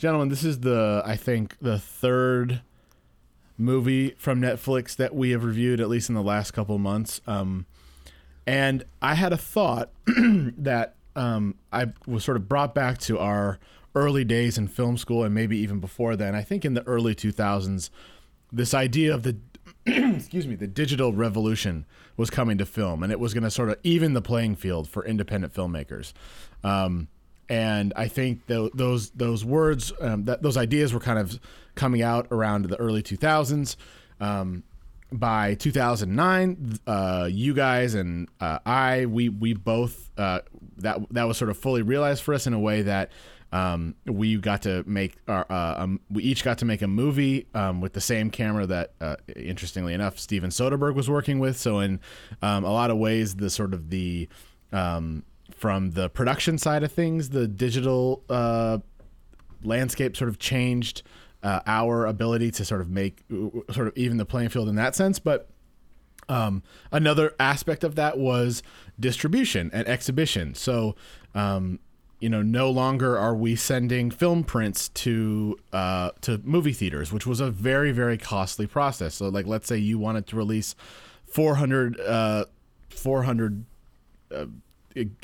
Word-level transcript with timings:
gentlemen, 0.00 0.30
this 0.30 0.44
is 0.44 0.60
the 0.60 1.02
I 1.04 1.14
think 1.14 1.56
the 1.60 1.78
third 1.78 2.62
movie 3.58 4.14
from 4.16 4.40
Netflix 4.40 4.96
that 4.96 5.14
we 5.14 5.30
have 5.30 5.44
reviewed, 5.44 5.78
at 5.78 5.90
least 5.90 6.08
in 6.08 6.14
the 6.14 6.22
last 6.22 6.52
couple 6.52 6.78
months. 6.78 7.20
Um, 7.26 7.66
and 8.46 8.82
I 9.02 9.14
had 9.14 9.34
a 9.34 9.36
thought 9.36 9.90
that 10.06 10.94
um, 11.14 11.56
I 11.70 11.88
was 12.06 12.24
sort 12.24 12.38
of 12.38 12.48
brought 12.48 12.74
back 12.74 12.96
to 13.00 13.18
our 13.18 13.58
early 13.94 14.24
days 14.24 14.56
in 14.56 14.68
film 14.68 14.96
school, 14.96 15.22
and 15.22 15.34
maybe 15.34 15.58
even 15.58 15.80
before 15.80 16.16
then. 16.16 16.34
I 16.34 16.42
think 16.42 16.64
in 16.64 16.72
the 16.72 16.82
early 16.84 17.14
2000s, 17.14 17.90
this 18.50 18.72
idea 18.72 19.14
of 19.14 19.22
the 19.22 19.36
excuse 19.86 20.46
me, 20.46 20.54
the 20.54 20.66
digital 20.66 21.12
revolution 21.12 21.84
was 22.16 22.30
coming 22.30 22.56
to 22.56 22.64
film, 22.64 23.02
and 23.02 23.12
it 23.12 23.20
was 23.20 23.34
going 23.34 23.44
to 23.44 23.50
sort 23.50 23.68
of 23.68 23.76
even 23.82 24.14
the 24.14 24.22
playing 24.22 24.56
field 24.56 24.88
for 24.88 25.04
independent 25.04 25.52
filmmakers. 25.52 26.14
Um, 26.64 27.08
and 27.50 27.92
I 27.96 28.06
think 28.06 28.46
th- 28.46 28.70
those 28.74 29.10
those 29.10 29.44
words, 29.44 29.92
um, 30.00 30.24
that 30.24 30.40
those 30.40 30.56
ideas 30.56 30.94
were 30.94 31.00
kind 31.00 31.18
of 31.18 31.38
coming 31.74 32.00
out 32.00 32.28
around 32.30 32.66
the 32.66 32.76
early 32.76 33.02
2000s. 33.02 33.76
Um, 34.20 34.62
by 35.12 35.54
2009, 35.54 36.78
uh, 36.86 37.28
you 37.28 37.52
guys 37.52 37.94
and 37.94 38.28
uh, 38.40 38.60
I, 38.64 39.06
we 39.06 39.28
we 39.28 39.54
both 39.54 40.10
uh, 40.16 40.40
that 40.78 41.00
that 41.10 41.24
was 41.24 41.36
sort 41.36 41.50
of 41.50 41.58
fully 41.58 41.82
realized 41.82 42.22
for 42.22 42.32
us 42.32 42.46
in 42.46 42.54
a 42.54 42.60
way 42.60 42.82
that 42.82 43.10
um, 43.52 43.96
we 44.06 44.36
got 44.36 44.62
to 44.62 44.84
make 44.86 45.16
our 45.26 45.44
uh, 45.50 45.82
um, 45.82 46.00
we 46.08 46.22
each 46.22 46.44
got 46.44 46.58
to 46.58 46.64
make 46.64 46.82
a 46.82 46.86
movie 46.86 47.48
um, 47.54 47.80
with 47.80 47.94
the 47.94 48.00
same 48.00 48.30
camera 48.30 48.66
that 48.66 48.92
uh, 49.00 49.16
interestingly 49.34 49.92
enough 49.92 50.20
Steven 50.20 50.50
Soderbergh 50.50 50.94
was 50.94 51.10
working 51.10 51.40
with. 51.40 51.56
So 51.56 51.80
in 51.80 51.98
um, 52.42 52.62
a 52.62 52.70
lot 52.70 52.92
of 52.92 52.98
ways, 52.98 53.34
the 53.34 53.50
sort 53.50 53.74
of 53.74 53.90
the 53.90 54.28
um, 54.72 55.24
from 55.60 55.90
the 55.90 56.08
production 56.08 56.56
side 56.56 56.82
of 56.82 56.90
things, 56.90 57.28
the 57.28 57.46
digital 57.46 58.24
uh, 58.30 58.78
landscape 59.62 60.16
sort 60.16 60.30
of 60.30 60.38
changed 60.38 61.02
uh, 61.42 61.60
our 61.66 62.06
ability 62.06 62.50
to 62.50 62.64
sort 62.64 62.80
of 62.80 62.88
make 62.88 63.24
sort 63.70 63.86
of 63.86 63.92
even 63.94 64.16
the 64.16 64.24
playing 64.24 64.48
field 64.48 64.70
in 64.70 64.76
that 64.76 64.96
sense. 64.96 65.18
But 65.18 65.50
um, 66.30 66.62
another 66.90 67.34
aspect 67.38 67.84
of 67.84 67.94
that 67.96 68.16
was 68.16 68.62
distribution 68.98 69.70
and 69.74 69.86
exhibition. 69.86 70.54
So, 70.54 70.96
um, 71.34 71.78
you 72.20 72.30
know, 72.30 72.40
no 72.40 72.70
longer 72.70 73.18
are 73.18 73.34
we 73.34 73.54
sending 73.54 74.10
film 74.10 74.44
prints 74.44 74.88
to 74.88 75.58
uh, 75.74 76.12
to 76.22 76.40
movie 76.42 76.72
theaters, 76.72 77.12
which 77.12 77.26
was 77.26 77.40
a 77.40 77.50
very 77.50 77.92
very 77.92 78.16
costly 78.16 78.66
process. 78.66 79.16
So, 79.16 79.28
like, 79.28 79.46
let's 79.46 79.68
say 79.68 79.76
you 79.76 79.98
wanted 79.98 80.26
to 80.28 80.36
release 80.36 80.74
400 81.26 82.00
uh, 82.00 82.44
400 82.88 83.64
uh, 84.34 84.46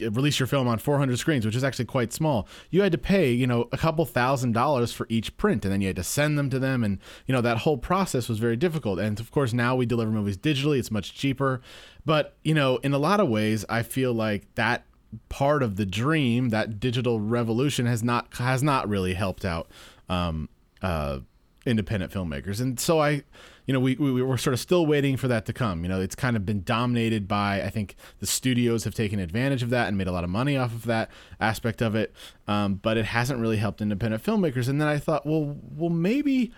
release 0.01 0.39
your 0.39 0.47
film 0.47 0.69
on 0.69 0.79
400 0.79 1.19
screens, 1.19 1.45
which 1.45 1.57
is 1.57 1.65
actually 1.65 1.87
quite 1.87 2.13
small, 2.13 2.47
you 2.71 2.83
had 2.83 2.93
to 2.93 2.99
pay, 2.99 3.33
you 3.33 3.47
know, 3.47 3.69
a 3.73 3.77
couple 3.77 4.05
thousand 4.05 4.53
dollars 4.53 4.93
for 4.93 5.07
each 5.09 5.37
print, 5.37 5.65
and 5.65 5.73
then 5.73 5.81
you 5.81 5.89
had 5.89 5.97
to 5.97 6.05
send 6.05 6.39
them 6.39 6.51
to 6.51 6.59
them, 6.59 6.85
and 6.85 6.99
you 7.27 7.33
know 7.33 7.41
that 7.41 7.59
whole 7.59 7.79
process 7.79 8.29
was 8.29 8.39
very 8.39 8.57
difficult. 8.57 8.99
And 8.99 9.19
of 9.19 9.31
course, 9.31 9.53
now 9.53 9.75
we 9.77 9.87
deliver 9.87 10.11
movies 10.11 10.39
digitally; 10.39 10.79
it's 10.79 10.91
much 10.91 11.15
cheaper. 11.15 11.61
But 12.05 12.37
you 12.45 12.55
know, 12.55 12.77
in 12.79 12.93
a 12.93 12.99
lot 12.99 13.21
of 13.21 13.29
ways, 13.29 13.65
I 13.69 13.83
feel 13.83 14.13
like 14.13 14.55
that 14.55 14.85
part 15.29 15.63
of 15.63 15.77
the 15.77 15.87
dream, 15.87 16.51
that 16.51 16.79
digital 16.79 17.21
revolution, 17.21 17.87
has 17.87 18.03
not 18.03 18.35
has 18.37 18.63
not 18.63 18.89
really 18.89 19.15
helped 19.15 19.45
out 19.45 19.71
um, 20.09 20.49
uh, 20.83 21.21
independent 21.65 22.13
filmmakers, 22.13 22.61
and 22.61 22.79
so 22.79 23.01
I 23.01 23.25
you 23.67 23.73
know, 23.73 23.81
we, 23.81 23.97
we 23.97 24.23
were 24.23 24.39
sort 24.39 24.55
of 24.55 24.61
still 24.61 24.87
waiting 24.87 25.17
for 25.17 25.27
that 25.27 25.45
to 25.47 25.53
come. 25.53 25.83
You 25.83 25.89
know, 25.89 26.01
it's 26.01 26.15
kind 26.15 26.37
of 26.37 26.47
been 26.47 26.63
dominated 26.63 27.27
by, 27.27 27.63
I 27.63 27.69
think 27.69 27.97
the 28.21 28.27
studios 28.27 28.85
have 28.85 28.95
taken 28.95 29.19
advantage 29.19 29.63
of 29.63 29.71
that 29.71 29.89
and 29.89 29.99
made 29.99 30.07
a 30.07 30.13
lot 30.13 30.23
of 30.23 30.31
money 30.31 30.57
off 30.57 30.73
of 30.73 30.85
that 30.85 31.11
aspect 31.41 31.83
of 31.83 31.97
it. 31.97 32.15
Um, 32.47 32.77
but 32.77 32.97
it 32.97 33.07
hasn't 33.07 33.41
really 33.41 33.57
helped 33.57 33.81
independent 33.81 34.23
filmmakers. 34.23 34.69
And 34.69 34.81
then 34.81 34.87
I 34.87 34.99
thought, 34.99 35.27
well, 35.27 35.57
well, 35.77 35.91
maybe, 35.91 36.53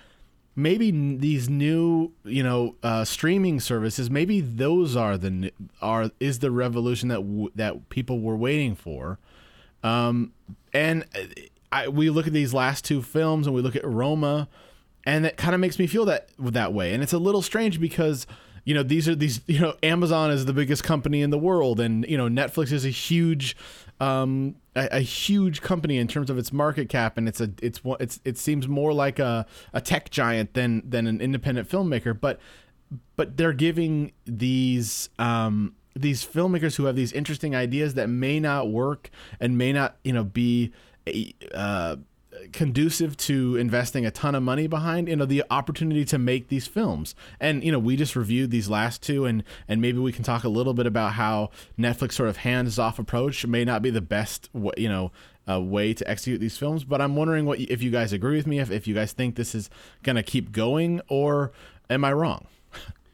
maybe 0.55 0.91
these 0.91 1.49
new, 1.49 2.13
you 2.25 2.43
know, 2.43 2.77
uh, 2.83 3.07
streaming 3.07 3.59
services, 3.59 4.11
maybe 4.11 4.43
those 4.43 4.95
are 4.95 5.17
the, 5.17 5.51
are, 5.81 6.11
is 6.21 6.41
the 6.41 6.51
revolution 6.51 7.09
that, 7.09 7.23
w- 7.23 7.51
that 7.55 7.89
people 7.89 8.21
were 8.21 8.37
waiting 8.37 8.75
for. 8.75 9.19
Um, 9.83 10.33
and 10.75 11.07
I, 11.73 11.89
we 11.89 12.11
look 12.11 12.27
at 12.27 12.35
these 12.35 12.53
last 12.53 12.85
two 12.85 13.01
films 13.01 13.47
and 13.47 13.57
we 13.57 13.63
look 13.63 13.77
at 13.77 13.87
Roma, 13.87 14.49
and 15.09 15.25
that 15.25 15.39
kind 15.39 15.55
of 15.55 15.61
makes 15.61 15.79
me 15.79 15.87
feel 15.87 16.05
that 16.05 16.29
that 16.39 16.75
way. 16.75 16.93
And 16.93 17.03
it's 17.03 17.15
a 17.15 17.19
little 17.19 17.41
strange 17.41 17.81
because 17.81 18.27
you 18.65 18.75
know 18.75 18.83
these 18.83 19.09
are 19.09 19.15
these 19.15 19.41
you 19.47 19.59
know 19.59 19.75
Amazon 19.83 20.31
is 20.31 20.45
the 20.45 20.53
biggest 20.53 20.85
company 20.85 21.23
in 21.23 21.31
the 21.31 21.39
world, 21.39 21.81
and 21.81 22.07
you 22.07 22.19
know 22.19 22.29
Netflix 22.29 22.71
is 22.73 22.85
a 22.85 22.91
huge 22.91 23.57
um, 24.01 24.57
a, 24.77 24.89
a, 24.93 25.01
huge 25.01 25.61
company 25.63 25.97
in 25.97 26.07
terms 26.07 26.29
of 26.29 26.37
its 26.37 26.53
market 26.53 26.91
cap, 26.91 27.17
and 27.17 27.27
it's 27.27 27.41
a 27.41 27.51
it's 27.63 27.81
it's 27.99 28.21
it 28.25 28.37
seems 28.37 28.69
more 28.69 28.93
like 28.93 29.19
a, 29.19 29.47
a 29.73 29.81
tech 29.81 30.11
giant 30.11 30.53
than 30.53 30.83
than 30.89 31.07
an 31.07 31.23
independent 31.23 31.69
filmmaker, 31.69 32.19
but 32.19 32.39
but 33.17 33.39
they're 33.39 33.55
giving 33.55 34.13
these 34.27 35.09
um, 35.19 35.75
these 35.97 36.23
filmmakers 36.23 36.77
who 36.77 36.85
have 36.85 36.97
these 36.97 37.13
interesting 37.13 37.57
ideas 37.57 37.95
that 37.95 38.09
may 38.09 38.39
not 38.39 38.71
work 38.71 39.11
and 39.41 39.57
may 39.57 39.73
not 39.73 39.97
you 40.05 40.13
know 40.13 40.23
be 40.23 40.71
uh, 41.55 41.97
conducive 42.53 43.17
to 43.17 43.57
investing 43.57 44.07
a 44.07 44.11
ton 44.11 44.35
of 44.35 44.43
money 44.43 44.67
behind 44.67 45.09
you 45.09 45.17
know 45.17 45.25
the 45.25 45.45
opportunity 45.51 46.05
to 46.05 46.19
make 46.19 46.49
these 46.49 46.67
films. 46.67 47.15
And 47.41 47.63
you 47.65 47.73
know 47.73 47.79
we 47.79 47.97
just 47.97 48.17
reviewed 48.17 48.51
these 48.51 48.69
last 48.69 49.03
two 49.03 49.25
and 49.25 49.45
and 49.67 49.81
maybe 49.81 49.99
we 49.99 50.13
can 50.13 50.25
talk 50.25 50.45
a 50.45 50.49
little 50.49 50.75
bit 50.75 50.87
about 50.87 51.13
how 51.13 51.51
netflix 51.79 52.13
sort 52.13 52.29
of 52.29 52.39
hands 52.39 52.79
off 52.79 52.99
approach 52.99 53.47
may 53.47 53.65
not 53.65 53.83
be 53.83 53.91
the 53.91 54.01
best 54.01 54.51
you 54.77 54.89
know 54.89 55.13
uh, 55.49 55.61
way 55.61 55.95
to 55.95 56.09
execute 56.09 56.41
these 56.41 56.57
films. 56.57 56.85
But 56.85 57.01
i'm 57.01 57.17
wondering 57.17 57.45
what 57.47 57.61
if 57.61 57.83
you 57.83 57.91
guys 57.91 58.13
agree 58.13 58.37
with 58.37 58.47
me 58.47 58.59
if, 58.59 58.71
if 58.71 58.87
you 58.87 58.95
guys 58.95 59.13
think 59.13 59.37
this 59.37 59.55
is 59.55 59.71
to 60.05 60.23
keep 60.23 60.53
going 60.53 61.01
or 61.09 61.53
am 61.91 62.05
i 62.05 62.13
wrong 62.13 62.47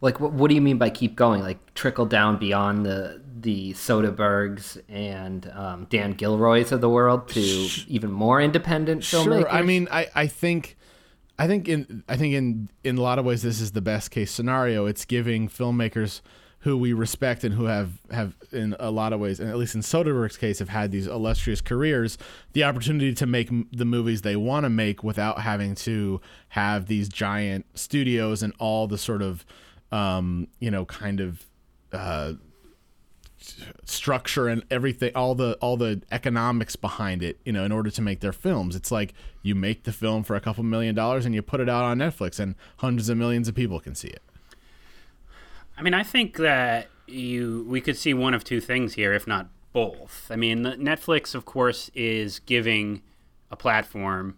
like 0.00 0.20
what, 0.20 0.32
what 0.32 0.48
do 0.48 0.54
you 0.54 0.60
mean 0.60 0.78
by 0.78 0.90
keep 0.90 1.16
going? 1.16 1.42
Like 1.42 1.74
trickle 1.74 2.06
down 2.06 2.38
beyond 2.38 2.86
the 2.86 3.20
the 3.40 3.72
Soderberghs 3.72 4.80
and 4.88 5.50
um, 5.54 5.86
Dan 5.90 6.12
Gilroys 6.12 6.72
of 6.72 6.80
the 6.80 6.88
world 6.88 7.28
to 7.28 7.40
even 7.86 8.10
more 8.10 8.40
independent 8.40 9.02
filmmakers 9.02 9.40
sure. 9.40 9.50
I 9.50 9.62
mean 9.62 9.86
i 9.90 10.08
i 10.14 10.26
think 10.26 10.76
i 11.38 11.46
think 11.46 11.68
in 11.68 12.02
i 12.08 12.16
think 12.16 12.34
in 12.34 12.68
in 12.82 12.98
a 12.98 13.00
lot 13.00 13.18
of 13.18 13.24
ways 13.24 13.42
this 13.42 13.60
is 13.60 13.72
the 13.72 13.80
best 13.80 14.10
case 14.10 14.30
scenario. 14.30 14.86
It's 14.86 15.04
giving 15.04 15.48
filmmakers 15.48 16.20
who 16.60 16.76
we 16.76 16.92
respect 16.92 17.44
and 17.44 17.54
who 17.54 17.66
have 17.66 17.92
have 18.10 18.34
in 18.50 18.74
a 18.80 18.90
lot 18.90 19.12
of 19.12 19.20
ways 19.20 19.38
and 19.38 19.48
at 19.48 19.56
least 19.56 19.74
in 19.74 19.80
Soderbergh's 19.80 20.36
case 20.36 20.58
have 20.58 20.68
had 20.68 20.90
these 20.90 21.06
illustrious 21.06 21.60
careers 21.60 22.18
the 22.52 22.64
opportunity 22.64 23.14
to 23.14 23.26
make 23.26 23.48
the 23.72 23.84
movies 23.84 24.22
they 24.22 24.36
want 24.36 24.64
to 24.64 24.70
make 24.70 25.04
without 25.04 25.40
having 25.40 25.76
to 25.76 26.20
have 26.50 26.86
these 26.86 27.08
giant 27.08 27.66
studios 27.74 28.42
and 28.42 28.52
all 28.58 28.88
the 28.88 28.98
sort 28.98 29.22
of 29.22 29.44
um, 29.92 30.48
you 30.60 30.70
know, 30.70 30.84
kind 30.84 31.20
of 31.20 31.46
uh, 31.92 32.34
structure 33.84 34.48
and 34.48 34.64
everything, 34.70 35.12
all 35.14 35.34
the 35.34 35.54
all 35.60 35.76
the 35.76 36.02
economics 36.10 36.76
behind 36.76 37.22
it, 37.22 37.38
you 37.44 37.52
know, 37.52 37.64
in 37.64 37.72
order 37.72 37.90
to 37.90 38.02
make 38.02 38.20
their 38.20 38.32
films. 38.32 38.76
It's 38.76 38.90
like 38.90 39.14
you 39.42 39.54
make 39.54 39.84
the 39.84 39.92
film 39.92 40.22
for 40.24 40.36
a 40.36 40.40
couple 40.40 40.64
million 40.64 40.94
dollars 40.94 41.24
and 41.24 41.34
you 41.34 41.42
put 41.42 41.60
it 41.60 41.68
out 41.68 41.84
on 41.84 41.98
Netflix, 41.98 42.38
and 42.38 42.54
hundreds 42.78 43.08
of 43.08 43.16
millions 43.16 43.48
of 43.48 43.54
people 43.54 43.80
can 43.80 43.94
see 43.94 44.08
it. 44.08 44.22
I 45.76 45.82
mean, 45.82 45.94
I 45.94 46.02
think 46.02 46.36
that 46.36 46.88
you 47.06 47.64
we 47.68 47.80
could 47.80 47.96
see 47.96 48.14
one 48.14 48.34
of 48.34 48.44
two 48.44 48.60
things 48.60 48.94
here, 48.94 49.12
if 49.12 49.26
not 49.26 49.48
both. 49.72 50.26
I 50.30 50.36
mean, 50.36 50.64
Netflix, 50.64 51.34
of 51.34 51.44
course, 51.44 51.90
is 51.94 52.40
giving 52.40 53.02
a 53.50 53.56
platform 53.56 54.36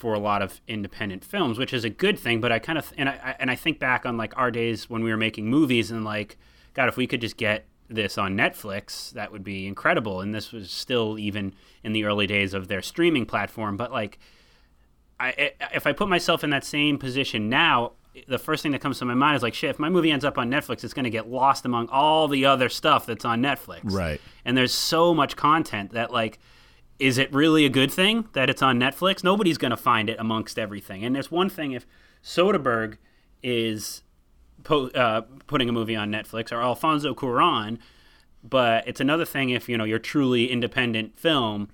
for 0.00 0.14
a 0.14 0.18
lot 0.18 0.40
of 0.40 0.62
independent 0.66 1.22
films, 1.22 1.58
which 1.58 1.74
is 1.74 1.84
a 1.84 1.90
good 1.90 2.18
thing. 2.18 2.40
But 2.40 2.50
I 2.50 2.58
kind 2.58 2.78
of 2.78 2.92
and 2.96 3.08
I 3.08 3.36
and 3.38 3.50
I 3.50 3.54
think 3.54 3.78
back 3.78 4.06
on 4.06 4.16
like 4.16 4.36
our 4.36 4.50
days 4.50 4.88
when 4.88 5.04
we 5.04 5.10
were 5.10 5.18
making 5.18 5.46
movies 5.46 5.90
and 5.90 6.04
like, 6.04 6.38
God, 6.72 6.88
if 6.88 6.96
we 6.96 7.06
could 7.06 7.20
just 7.20 7.36
get 7.36 7.66
this 7.88 8.16
on 8.16 8.34
Netflix, 8.34 9.10
that 9.12 9.30
would 9.30 9.44
be 9.44 9.66
incredible. 9.66 10.22
And 10.22 10.34
this 10.34 10.52
was 10.52 10.70
still 10.70 11.18
even 11.18 11.54
in 11.84 11.92
the 11.92 12.04
early 12.04 12.26
days 12.26 12.54
of 12.54 12.68
their 12.68 12.80
streaming 12.80 13.26
platform. 13.26 13.76
But 13.76 13.92
like, 13.92 14.18
I 15.20 15.52
if 15.74 15.86
I 15.86 15.92
put 15.92 16.08
myself 16.08 16.42
in 16.42 16.50
that 16.50 16.64
same 16.64 16.96
position 16.96 17.50
now, 17.50 17.92
the 18.26 18.38
first 18.38 18.62
thing 18.62 18.72
that 18.72 18.80
comes 18.80 18.98
to 19.00 19.04
my 19.04 19.14
mind 19.14 19.36
is 19.36 19.42
like, 19.42 19.54
shit, 19.54 19.68
if 19.68 19.78
my 19.78 19.90
movie 19.90 20.10
ends 20.10 20.24
up 20.24 20.38
on 20.38 20.50
Netflix, 20.50 20.82
it's 20.82 20.94
going 20.94 21.04
to 21.04 21.10
get 21.10 21.28
lost 21.28 21.66
among 21.66 21.88
all 21.90 22.26
the 22.26 22.46
other 22.46 22.70
stuff 22.70 23.04
that's 23.04 23.26
on 23.26 23.42
Netflix. 23.42 23.80
Right. 23.84 24.20
And 24.46 24.56
there's 24.56 24.72
so 24.72 25.12
much 25.12 25.36
content 25.36 25.92
that 25.92 26.10
like 26.10 26.38
is 27.00 27.16
it 27.16 27.32
really 27.32 27.64
a 27.64 27.70
good 27.70 27.90
thing 27.90 28.28
that 28.34 28.50
it's 28.50 28.62
on 28.62 28.78
Netflix? 28.78 29.24
Nobody's 29.24 29.58
going 29.58 29.70
to 29.70 29.76
find 29.76 30.10
it 30.10 30.18
amongst 30.20 30.58
everything. 30.58 31.02
And 31.02 31.14
there's 31.14 31.30
one 31.30 31.48
thing 31.48 31.72
if 31.72 31.86
Soderbergh 32.22 32.98
is 33.42 34.02
po- 34.62 34.90
uh, 34.90 35.22
putting 35.46 35.68
a 35.68 35.72
movie 35.72 35.96
on 35.96 36.10
Netflix 36.10 36.52
or 36.52 36.62
Alfonso 36.62 37.14
Cuarón, 37.14 37.78
but 38.44 38.86
it's 38.86 39.00
another 39.00 39.24
thing 39.24 39.50
if 39.50 39.68
you 39.68 39.76
know 39.78 39.84
your 39.84 39.98
truly 39.98 40.50
independent 40.50 41.18
film 41.18 41.68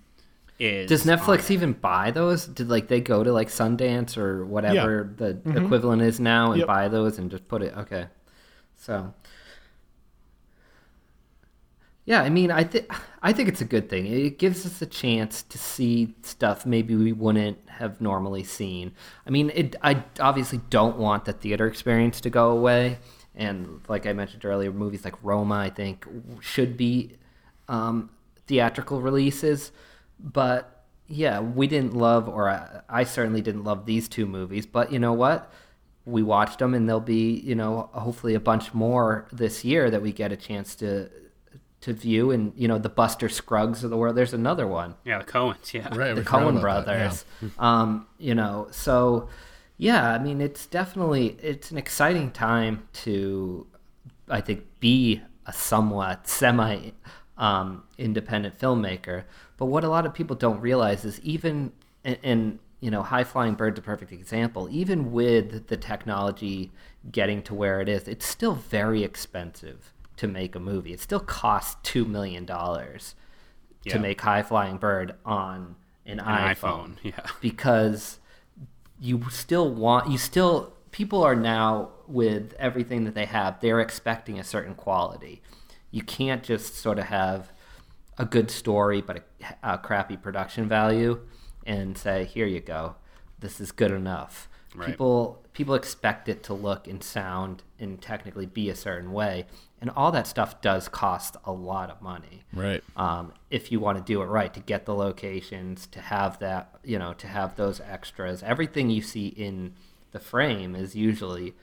is. 0.59 0.89
Does 0.89 1.05
Netflix 1.05 1.51
even 1.51 1.73
buy 1.73 2.13
those? 2.13 2.47
Did 2.47 2.69
like 2.69 2.87
they 2.87 3.01
go 3.01 3.25
to 3.25 3.33
like 3.33 3.49
Sundance 3.49 4.17
or 4.17 4.45
whatever 4.45 5.09
yeah. 5.11 5.27
the 5.27 5.35
mm-hmm. 5.35 5.65
equivalent 5.65 6.03
is 6.03 6.21
now 6.21 6.53
and 6.53 6.61
yep. 6.61 6.69
buy 6.69 6.89
those 6.89 7.19
and 7.19 7.31
just 7.31 7.47
put 7.49 7.63
it? 7.63 7.77
Okay, 7.77 8.07
so 8.77 9.13
Yeah, 12.07 12.23
I 12.23 12.31
mean, 12.31 12.53
I 12.53 12.63
think 12.63 12.91
I 13.21 13.33
think 13.33 13.49
it's 13.49 13.61
a 13.61 13.65
good 13.65 13.89
thing. 13.91 14.07
It 14.07 14.39
gives 14.39 14.65
us 14.65 14.81
a 14.81 14.87
chance 14.87 15.43
to 15.43 15.59
see 15.59 16.15
stuff 16.23 16.65
maybe 16.65 16.95
we 16.95 17.13
wouldn't 17.13 17.59
have 17.69 18.01
normally 18.01 18.45
seen. 18.45 18.93
I 19.27 19.31
mean, 19.31 19.51
it. 19.55 19.75
I 19.83 20.05
obviously 20.21 20.61
don't 20.71 20.99
want 20.99 21.25
the 21.25 21.33
theater 21.33 21.67
experience 21.67 22.21
to 22.21 22.31
go 22.31 22.51
away, 22.51 22.99
and 23.35 23.81
like 23.89 24.07
I 24.07 24.13
mentioned 24.13 24.45
earlier, 24.45 24.73
movies 24.73 25.05
like 25.05 25.17
Roma, 25.21 25.57
I 25.57 25.71
think, 25.71 26.07
should 26.41 26.77
be 26.77 27.17
um, 27.69 28.11
theatrical 28.47 29.03
releases. 29.03 29.73
But 30.21 30.85
yeah, 31.09 31.41
we 31.41 31.67
didn't 31.67 31.95
love, 31.95 32.29
or 32.29 32.49
I, 32.49 32.83
I 32.89 33.03
certainly 33.03 33.41
didn't 33.43 33.65
love 33.65 33.85
these 33.85 34.09
two 34.09 34.27
movies. 34.27 34.65
But 34.65 34.93
you 34.93 35.01
know 35.01 35.13
what? 35.13 35.53
We 36.05 36.23
watched 36.23 36.61
them, 36.61 36.73
and 36.73 36.89
there'll 36.89 37.01
be, 37.01 37.41
you 37.41 37.57
know, 37.57 37.91
hopefully 37.95 38.35
a 38.37 38.41
bunch 38.41 38.73
more 38.73 39.27
this 39.33 39.65
year 39.65 39.91
that 39.91 40.03
we 40.03 40.13
get 40.13 40.31
a 40.31 40.37
chance 40.37 40.77
to 40.77 41.11
to 41.83 41.93
view 41.93 42.31
and 42.31 42.53
you 42.57 42.67
know 42.69 42.79
the 42.79 42.89
Buster 42.89 43.29
Scruggs 43.29 43.85
of 43.85 43.91
the 43.91 43.97
world. 43.97 44.17
There's 44.17 44.33
another 44.33 44.67
one. 44.67 44.95
Yeah, 45.05 45.19
the 45.19 45.25
Coens. 45.25 45.73
Yeah, 45.73 45.89
Right, 45.97 46.15
the 46.15 46.25
forgot 46.25 46.43
Coen 46.43 46.59
about 46.61 46.87
that, 46.87 46.99
brothers. 46.99 47.25
um, 47.59 48.07
you 48.19 48.35
know, 48.35 48.69
so 48.71 49.29
yeah, 49.79 50.11
I 50.13 50.19
mean, 50.19 50.41
it's 50.41 50.67
definitely 50.67 51.37
it's 51.43 51.71
an 51.71 51.79
exciting 51.79 52.31
time 52.31 52.89
to, 53.05 53.67
I 54.29 54.41
think, 54.41 54.65
be 54.81 55.21
a 55.47 55.53
somewhat 55.53 56.27
semi 56.29 56.91
um, 57.39 57.83
independent 57.99 58.59
filmmaker. 58.59 59.25
But 59.59 59.67
what 59.67 59.85
a 59.85 59.89
lot 59.89 60.07
of 60.07 60.15
people 60.15 60.37
don't 60.37 60.61
realize 60.61 61.05
is 61.05 61.21
even 61.21 61.73
in, 62.05 62.15
in 62.23 62.59
you 62.81 62.91
know, 62.91 63.03
High 63.03 63.25
Flying 63.25 63.55
Bird's 63.55 63.79
a 63.79 63.83
perfect 63.83 64.13
example. 64.13 64.69
Even 64.71 65.13
with 65.13 65.69
the 65.69 65.77
technology 65.77 66.71
getting 67.11 67.43
to 67.43 67.55
where 67.55 67.81
it 67.81 67.89
is, 67.89 68.07
it's 68.09 68.27
still 68.27 68.55
very 68.55 69.03
expensive 69.03 69.93
to 70.17 70.27
make 70.27 70.55
a 70.55 70.61
movie. 70.61 70.93
It 70.93 71.01
still 71.01 71.21
costs 71.21 71.77
two 71.83 72.05
million 72.05 72.45
dollars 72.45 73.15
Yeah. 73.83 73.95
to 73.95 73.99
make 73.99 74.21
High 74.21 74.43
Flying 74.43 74.79
Bird 74.79 75.15
on 75.25 75.77
an, 76.05 76.21
An 76.21 76.27
iPhone, 76.55 76.57
iPhone, 76.57 76.97
yeah. 77.03 77.27
because 77.41 78.19
you 79.01 79.23
still 79.31 79.73
want 79.75 80.11
you 80.11 80.17
still 80.19 80.73
people 80.91 81.23
are 81.23 81.37
now 81.37 81.91
with 82.07 82.55
everything 82.59 83.05
that 83.05 83.15
they 83.15 83.27
have 83.27 83.61
they're 83.61 83.81
expecting 83.81 84.39
a 84.39 84.45
certain 84.45 84.75
quality 84.75 85.43
you 85.91 86.01
can't 86.03 86.43
just 86.43 86.77
sort 86.77 86.99
of 86.99 87.05
have 87.07 87.53
a 88.17 88.25
good 88.25 88.51
story 88.51 89.03
but 89.03 89.19
a, 89.63 89.75
a 89.75 89.79
crappy 89.79 90.17
production 90.17 90.67
value 90.67 91.21
and 91.67 91.99
say 91.99 92.25
here 92.25 92.47
you 92.47 92.61
go 92.61 92.95
this 93.39 93.61
is 93.61 93.71
good 93.73 93.91
enough 93.91 94.49
Right. 94.75 94.89
people 94.91 95.43
people 95.53 95.75
expect 95.75 96.29
it 96.29 96.43
to 96.45 96.55
look 96.55 96.87
and 96.89 97.03
sound 97.03 97.63
and 97.79 98.01
technically 98.01 98.47
be 98.47 98.69
a 98.71 98.75
certain 98.77 99.13
way 99.13 99.47
and 99.81 99.91
all 99.91 100.11
that 100.13 100.27
stuff 100.27 100.61
does 100.61 100.89
cost 100.89 101.37
a 101.45 101.53
lot 101.53 101.91
of 101.91 102.01
money 102.03 102.45
Right. 102.53 102.83
um, 102.97 103.33
if 103.51 103.71
you 103.71 103.79
want 103.81 103.99
to 103.99 104.05
do 104.05 104.23
it 104.23 104.27
right 104.27 104.53
to 104.55 104.61
get 104.61 104.87
the 104.87 104.95
locations 104.95 105.87
to 105.89 106.01
have 106.01 106.39
that 106.39 106.75
you 106.85 106.99
know 106.99 107.13
to 107.15 107.27
have 107.27 107.57
those 107.57 107.81
extras 107.81 108.43
everything 108.43 108.91
you 108.91 109.03
see 109.03 109.29
in 109.29 109.75
the 110.13 110.21
frame 110.21 110.75
is 110.75 110.95
usually 110.97 111.55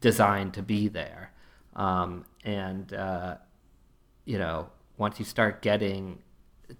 designed 0.00 0.54
to 0.54 0.62
be 0.62 0.88
there 0.88 1.32
um, 1.76 2.24
and 2.44 2.92
uh, 2.92 3.36
you 4.24 4.38
know 4.38 4.68
once 4.96 5.18
you 5.18 5.24
start 5.24 5.62
getting 5.62 6.18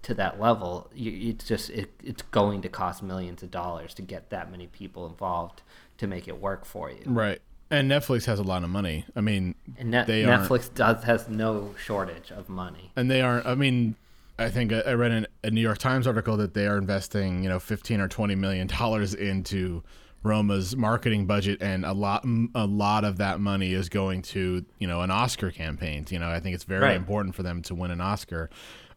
to 0.03 0.15
that 0.15 0.41
level 0.41 0.91
you, 0.95 1.31
it's 1.31 1.47
just 1.47 1.69
it, 1.71 1.91
it's 2.03 2.23
going 2.23 2.63
to 2.63 2.69
cost 2.69 3.03
millions 3.03 3.43
of 3.43 3.51
dollars 3.51 3.93
to 3.95 4.03
get 4.03 4.31
that 4.31 4.51
many 4.51 4.67
people 4.67 5.07
involved 5.07 5.63
to 5.99 6.07
make 6.07 6.27
it 6.27 6.41
work 6.41 6.65
for 6.65 6.91
you 6.91 7.03
Right. 7.07 7.41
And 7.73 7.91
Netflix 7.91 8.27
has 8.27 8.39
a 8.39 8.43
lot 8.45 8.63
of 8.63 8.71
money. 8.71 9.05
I 9.17 9.21
mean, 9.23 9.55
they 9.77 9.83
netflix 10.23 10.73
does 10.73 11.03
has 11.05 11.29
no 11.29 11.75
shortage 11.83 12.31
of 12.31 12.49
money 12.49 12.93
and 12.95 13.11
they 13.11 13.21
aren't. 13.23 13.47
I 13.47 13.55
mean, 13.55 13.97
I 14.39 14.51
think 14.51 14.73
I 14.73 14.81
I 14.81 14.93
read 14.93 15.11
in 15.11 15.27
a 15.43 15.51
New 15.51 15.61
York 15.63 15.79
Times 15.79 16.07
article 16.07 16.37
that 16.37 16.53
they 16.55 16.67
are 16.67 16.77
investing, 16.79 17.43
you 17.43 17.49
know, 17.49 17.59
fifteen 17.59 18.01
or 18.01 18.09
twenty 18.09 18.35
million 18.35 18.67
dollars 18.67 19.15
into 19.15 19.83
Roma's 20.23 20.77
marketing 20.77 21.27
budget, 21.27 21.61
and 21.61 21.85
a 21.85 21.93
lot, 21.93 22.25
a 22.55 22.65
lot 22.67 23.05
of 23.05 23.17
that 23.19 23.41
money 23.41 23.73
is 23.73 23.89
going 23.89 24.23
to, 24.23 24.65
you 24.79 24.87
know, 24.87 25.01
an 25.01 25.11
Oscar 25.11 25.51
campaign. 25.51 26.07
You 26.11 26.21
know, 26.21 26.29
I 26.29 26.39
think 26.39 26.55
it's 26.55 26.63
very 26.65 26.83
Right. 26.83 26.97
important 26.97 27.35
for 27.35 27.43
them 27.43 27.61
to 27.63 27.75
win 27.75 27.91
an 27.91 28.01
Oscar. 28.01 28.49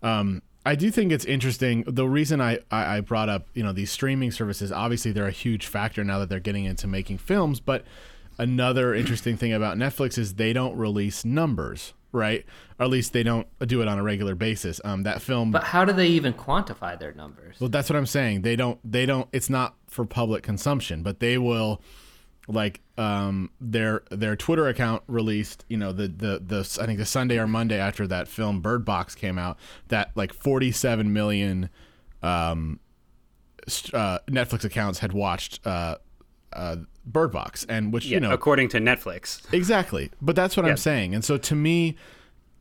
Um, 0.03 0.43
I 0.67 0.75
do 0.75 0.91
think 0.91 1.11
it's 1.11 1.25
interesting. 1.25 1.83
The 1.87 2.07
reason 2.07 2.41
I, 2.41 2.59
I, 2.69 2.97
I 2.97 2.99
brought 2.99 3.29
up, 3.29 3.47
you 3.55 3.63
know, 3.63 3.71
these 3.71 3.89
streaming 3.91 4.31
services, 4.31 4.71
obviously 4.71 5.11
they're 5.11 5.25
a 5.27 5.31
huge 5.31 5.65
factor 5.65 6.03
now 6.03 6.19
that 6.19 6.29
they're 6.29 6.39
getting 6.39 6.65
into 6.65 6.85
making 6.87 7.17
films, 7.19 7.59
but 7.59 7.85
another 8.37 8.93
interesting 8.93 9.37
thing 9.37 9.53
about 9.53 9.77
Netflix 9.77 10.17
is 10.17 10.35
they 10.35 10.53
don't 10.53 10.75
release 10.77 11.25
numbers, 11.25 11.93
right? 12.11 12.45
Or 12.79 12.85
at 12.85 12.89
least 12.89 13.13
they 13.13 13.23
don't 13.23 13.47
do 13.59 13.81
it 13.81 13.87
on 13.87 13.97
a 13.99 14.03
regular 14.03 14.35
basis. 14.35 14.81
Um, 14.83 15.03
that 15.03 15.21
film, 15.21 15.51
but 15.51 15.63
how 15.63 15.85
do 15.85 15.93
they 15.93 16.07
even 16.07 16.33
quantify 16.33 16.99
their 16.99 17.13
numbers 17.13 17.59
well, 17.59 17.69
that's 17.69 17.89
what 17.89 17.95
I'm 17.97 18.05
saying. 18.05 18.41
They 18.41 18.55
don't, 18.55 18.79
they 18.89 19.05
don't. 19.05 19.27
It's 19.31 19.49
not 19.49 19.75
for 19.87 20.05
public 20.05 20.43
consumption, 20.43 21.03
but 21.03 21.19
they 21.19 21.37
will, 21.37 21.81
like, 22.47 22.81
um, 22.97 23.49
their 23.59 24.03
their 24.11 24.35
Twitter 24.35 24.67
account 24.67 25.03
released, 25.07 25.65
you 25.69 25.77
know, 25.77 25.91
the 25.91 26.07
the 26.07 26.39
the 26.45 26.79
I 26.81 26.85
think 26.85 26.99
the 26.99 27.05
Sunday 27.05 27.37
or 27.37 27.47
Monday 27.47 27.79
after 27.79 28.07
that 28.07 28.27
film 28.27 28.61
Bird 28.61 28.85
Box 28.85 29.15
came 29.15 29.37
out, 29.37 29.57
that 29.87 30.11
like 30.15 30.33
47 30.33 31.11
million, 31.11 31.69
um, 32.21 32.79
uh, 33.93 34.19
Netflix 34.27 34.63
accounts 34.63 34.99
had 34.99 35.13
watched 35.13 35.65
uh, 35.65 35.97
uh, 36.55 36.77
Bird 37.05 37.31
Box, 37.31 37.65
and 37.69 37.93
which 37.93 38.05
Yeah, 38.05 38.15
you 38.15 38.19
know 38.21 38.31
according 38.31 38.69
to 38.69 38.79
Netflix. 38.79 39.41
Exactly. 39.53 40.11
But 40.21 40.35
that's 40.35 40.57
what. 40.57 40.65
I'm 40.65 40.77
saying. 40.77 41.13
And 41.13 41.23
so 41.23 41.37
to 41.37 41.55
me, 41.55 41.95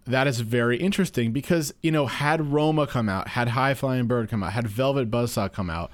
that 0.06 0.26
is 0.26 0.40
very 0.40 0.76
interesting 0.76 1.32
because, 1.32 1.72
you 1.82 1.90
know, 1.90 2.06
had 2.06 2.52
Roma 2.52 2.86
come 2.86 3.08
out, 3.08 3.28
had 3.28 3.48
High 3.48 3.74
Flying 3.74 4.06
Bird 4.06 4.28
come 4.28 4.42
out, 4.42 4.52
had 4.52 4.68
Velvet 4.68 5.10
Buzzsaw 5.10 5.52
come 5.52 5.70
out, 5.70 5.90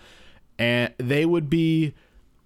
and 0.58 0.92
they 0.98 1.24
would 1.24 1.48
be 1.48 1.94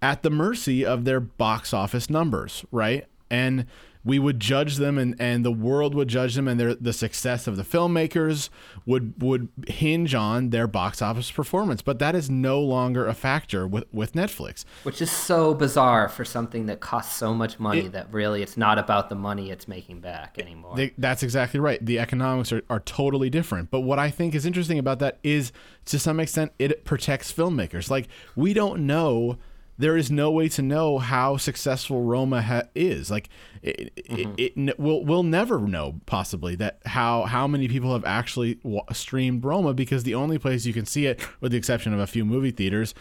at 0.03 0.23
the 0.23 0.31
mercy 0.31 0.85
of 0.85 1.05
their 1.05 1.21
box 1.21 1.73
office 1.73 2.11
numbers, 2.11 2.65
right? 2.71 3.06
And 3.31 3.67
we 4.05 4.19
would 4.19 4.39
judge 4.39 4.77
them 4.77 4.99
and, 4.99 5.15
and 5.19 5.45
the 5.45 5.51
world 5.53 5.95
would 5.95 6.09
judge 6.09 6.35
them 6.35 6.47
and 6.47 6.61
their 6.61 6.75
the 6.75 6.93
success 6.93 7.47
of 7.47 7.56
the 7.56 7.62
filmmakers 7.62 8.51
would 8.87 9.15
would 9.23 9.49
hinge 9.69 10.15
on 10.15 10.51
their 10.51 10.67
box 10.67 11.01
office 11.01 11.31
performance. 11.31 11.83
But 11.83 11.99
that 11.99 12.15
is 12.15 12.29
no 12.29 12.61
longer 12.61 13.06
a 13.06 13.15
factor 13.15 13.67
with, 13.67 13.85
with 13.93 14.12
Netflix. 14.12 14.65
which 14.83 15.01
is 15.01 15.11
so 15.11 15.55
bizarre 15.55 16.09
for 16.09 16.25
something 16.25 16.67
that 16.67 16.81
costs 16.81 17.17
so 17.17 17.35
much 17.35 17.59
money 17.59 17.89
that 17.89 18.12
really 18.12 18.43
it's 18.43 18.56
not 18.56 18.79
about 18.79 19.09
the 19.09 19.15
money 19.15 19.51
it's 19.51 19.67
making 19.67 20.01
back 20.01 20.39
anymore 20.39 20.77
They, 20.77 20.93
that's 20.99 21.23
exactly 21.23 21.61
right. 21.61 21.85
The 21.85 21.99
economics 21.99 22.53
are, 22.53 22.62
are 22.69 22.81
totally 22.81 23.31
different. 23.31 23.71
But 23.71 23.81
what 23.81 23.99
I 23.99 24.11
think 24.11 24.35
is 24.35 24.45
interesting 24.45 24.79
about 24.79 24.99
that 24.99 25.19
is, 25.23 25.53
to 25.87 25.99
some 25.99 26.21
extent, 26.21 26.53
it 26.59 26.85
protects 26.85 27.33
filmmakers. 27.33 27.91
Like, 27.91 28.09
we 28.37 28.53
don't 28.53 28.87
know, 28.87 29.39
there 29.76 29.97
is 29.97 30.11
no 30.11 30.31
way 30.31 30.48
to 30.51 30.63
know 30.63 30.98
how 30.98 31.37
successful 31.37 32.03
Roma 32.03 32.43
ha- 32.43 32.63
is. 32.75 33.10
Like, 33.10 33.29
it, 33.63 33.93
it, 33.96 34.29
it, 34.39 34.53
n- 34.56 34.72
we'll, 34.79 35.05
we'll 35.05 35.22
never 35.22 35.58
know, 35.60 36.01
possibly, 36.06 36.55
that 36.56 36.79
how, 36.87 37.25
how 37.25 37.46
many 37.46 37.67
people 37.69 37.93
have 37.93 38.05
actually 38.05 38.58
wa- 38.63 38.84
streamed 38.93 39.44
Roma 39.44 39.75
because 39.75 40.05
the 40.05 40.15
only 40.15 40.39
place 40.39 40.65
you 40.67 40.72
can 40.72 40.87
see 40.87 41.06
it, 41.06 41.20
with 41.41 41.53
the 41.53 41.58
exception 41.58 41.93
of 41.93 42.01
a 42.01 42.06
few 42.06 42.25
movie 42.25 42.51
theaters, 42.51 42.94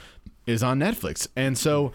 is 0.45 0.63
on 0.63 0.79
Netflix. 0.79 1.27
And 1.35 1.57
so 1.57 1.91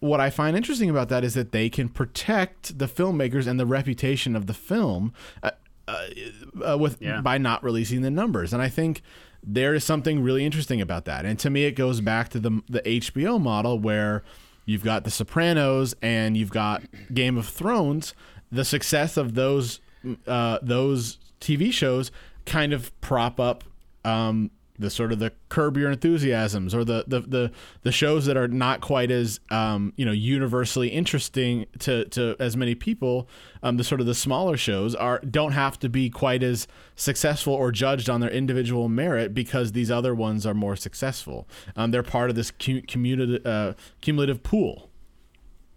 what 0.00 0.18
I 0.18 0.30
find 0.30 0.56
interesting 0.56 0.90
about 0.90 1.08
that 1.10 1.24
is 1.24 1.34
that 1.34 1.52
they 1.52 1.68
can 1.68 1.88
protect 1.88 2.78
the 2.78 2.86
filmmakers 2.86 3.46
and 3.46 3.60
the 3.60 3.66
reputation 3.66 4.34
of 4.34 4.46
the 4.46 4.54
film 4.54 5.12
uh, 5.42 5.50
uh, 5.90 6.72
uh, 6.72 6.78
with 6.78 7.00
Yeah. 7.00 7.20
by 7.20 7.38
not 7.38 7.62
releasing 7.64 8.02
the 8.02 8.10
numbers. 8.10 8.52
And 8.52 8.62
I 8.62 8.68
think 8.68 9.02
there 9.42 9.74
is 9.74 9.84
something 9.84 10.22
really 10.22 10.44
interesting 10.44 10.80
about 10.80 11.04
that. 11.06 11.24
And 11.24 11.38
to 11.38 11.50
me, 11.50 11.64
it 11.64 11.72
goes 11.72 12.00
back 12.00 12.28
to 12.30 12.38
the 12.40 12.62
the 12.68 12.82
HBO 12.86 13.40
model 13.40 13.78
where 13.78 14.22
you've 14.66 14.84
got 14.84 15.04
The 15.04 15.10
Sopranos 15.10 15.94
and 16.02 16.36
you've 16.36 16.50
got 16.50 16.82
Game 17.12 17.36
of 17.38 17.46
Thrones. 17.48 18.14
The 18.52 18.64
success 18.64 19.16
of 19.16 19.34
those 19.34 19.80
uh, 20.26 20.58
those 20.62 21.18
TV 21.40 21.72
shows 21.72 22.10
kind 22.46 22.72
of 22.72 22.98
prop 23.00 23.38
up 23.40 23.64
um, 24.04 24.50
the 24.80 24.90
sort 24.90 25.12
of 25.12 25.18
the 25.18 25.32
curb 25.48 25.76
your 25.76 25.90
enthusiasms 25.90 26.74
or 26.74 26.84
the 26.84 27.04
the 27.06 27.20
the, 27.20 27.52
the 27.82 27.92
shows 27.92 28.26
that 28.26 28.36
are 28.36 28.48
not 28.48 28.80
quite 28.80 29.10
as 29.10 29.40
um, 29.50 29.92
you 29.96 30.04
know 30.04 30.12
universally 30.12 30.88
interesting 30.88 31.66
to, 31.78 32.04
to 32.06 32.36
as 32.38 32.56
many 32.56 32.74
people 32.74 33.28
um, 33.62 33.76
the 33.76 33.84
sort 33.84 34.00
of 34.00 34.06
the 34.06 34.14
smaller 34.14 34.56
shows 34.56 34.94
are 34.94 35.20
don't 35.20 35.52
have 35.52 35.78
to 35.78 35.88
be 35.88 36.10
quite 36.10 36.42
as 36.42 36.66
successful 36.96 37.54
or 37.54 37.70
judged 37.70 38.10
on 38.10 38.20
their 38.20 38.30
individual 38.30 38.88
merit 38.88 39.34
because 39.34 39.72
these 39.72 39.90
other 39.90 40.14
ones 40.14 40.44
are 40.44 40.54
more 40.54 40.76
successful 40.76 41.48
um, 41.76 41.90
they're 41.90 42.02
part 42.02 42.30
of 42.30 42.36
this 42.36 42.50
cu- 42.50 42.82
cumulative 42.82 43.46
uh, 43.46 43.74
cumulative 44.00 44.42
pool 44.42 44.90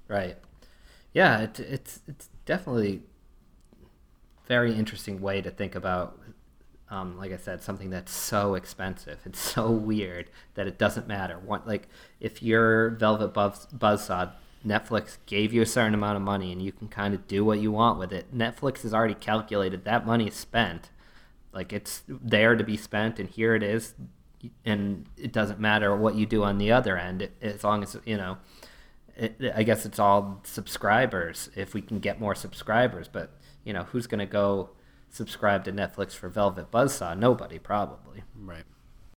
Right. 0.08 0.38
Yeah, 1.14 1.42
it, 1.42 1.60
it's 1.60 2.02
it's 2.08 2.30
definitely 2.46 3.02
very 4.48 4.76
interesting 4.76 5.22
way 5.22 5.42
to 5.42 5.50
think 5.50 5.74
about. 5.76 6.20
Um, 6.94 7.18
like 7.18 7.32
I 7.32 7.38
said, 7.38 7.64
something 7.64 7.90
that's 7.90 8.14
so 8.14 8.54
expensive. 8.54 9.18
It's 9.26 9.40
so 9.40 9.72
weird 9.72 10.30
that 10.54 10.68
it 10.68 10.78
doesn't 10.78 11.08
matter. 11.08 11.40
What 11.44 11.66
like 11.68 11.88
if 12.20 12.44
you're 12.44 12.92
Velvet 12.92 13.34
Buzz, 13.34 13.66
Buzzsaw, 13.76 14.34
Netflix 14.64 15.18
gave 15.26 15.52
you 15.52 15.64
a 15.64 15.66
certain 15.66 15.96
amount 15.96 16.18
of 16.18 16.22
money 16.22 16.52
and 16.52 16.62
you 16.62 16.72
can 16.72 16.88
kind 16.88 17.16
of 17.16 17.28
do 17.28 17.44
what 17.44 17.60
you 17.60 17.72
want 17.72 17.98
with 17.98 18.14
it. 18.14 18.32
Netflix 18.36 18.84
has 18.84 18.94
already 18.94 19.16
calculated 19.16 19.86
that 19.86 20.06
money 20.06 20.28
is 20.28 20.36
spent. 20.36 20.92
Like 21.52 21.74
it's 21.74 22.04
there 22.08 22.56
to 22.56 22.64
be 22.64 22.78
spent, 22.78 23.20
and 23.20 23.28
here 23.28 23.56
it 23.56 23.64
is, 23.64 23.96
and 24.64 25.08
it 25.18 25.32
doesn't 25.32 25.60
matter 25.60 25.96
what 25.96 26.14
you 26.14 26.28
do 26.28 26.44
on 26.44 26.60
the 26.60 26.72
other 26.72 26.96
end, 26.96 27.28
as 27.42 27.64
long 27.64 27.82
as 27.82 27.98
you 28.06 28.18
know. 28.18 28.38
It, 29.16 29.40
I 29.56 29.64
guess 29.64 29.86
it's 29.86 30.00
all 30.00 30.42
subscribers. 30.44 31.50
If 31.56 31.74
we 31.74 31.82
can 31.82 32.00
get 32.00 32.20
more 32.20 32.36
subscribers, 32.36 33.08
but 33.08 33.32
you 33.64 33.74
know, 33.74 33.84
who's 33.84 34.06
going 34.06 34.20
to 34.20 34.26
go 34.26 34.72
subscribe 35.14 35.64
to 35.64 35.72
Netflix 35.72 36.12
for 36.12 36.28
Velvet 36.28 36.72
Buzzsaw? 36.72 37.18
Nobody, 37.18 37.60
probably. 37.60 38.24
Right. 38.36 38.66